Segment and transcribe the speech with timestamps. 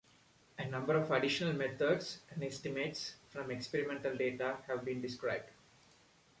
[0.57, 5.51] A number of additional methods and estimates from experimental data have been described.